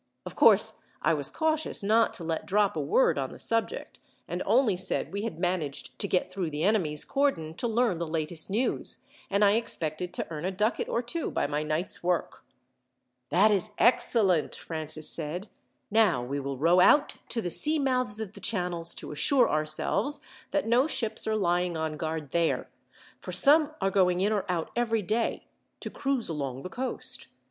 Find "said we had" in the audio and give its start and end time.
4.75-5.37